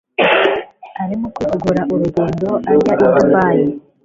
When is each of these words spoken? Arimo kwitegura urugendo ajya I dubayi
Arimo 1.03 1.25
kwitegura 1.35 1.81
urugendo 1.93 2.47
ajya 2.73 2.89
I 2.93 2.95
dubayi 3.19 3.65